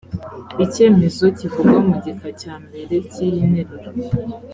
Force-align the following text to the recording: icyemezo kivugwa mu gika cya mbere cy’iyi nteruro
icyemezo 0.65 1.25
kivugwa 1.37 1.77
mu 1.87 1.93
gika 2.03 2.29
cya 2.41 2.53
mbere 2.65 2.95
cy’iyi 3.11 3.41
nteruro 3.51 3.89